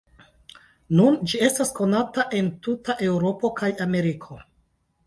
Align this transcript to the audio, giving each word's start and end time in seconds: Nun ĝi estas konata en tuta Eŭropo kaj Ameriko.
Nun 0.99 1.19
ĝi 1.33 1.41
estas 1.49 1.73
konata 1.81 2.27
en 2.41 2.51
tuta 2.69 2.99
Eŭropo 3.11 3.55
kaj 3.63 3.73
Ameriko. 3.89 4.43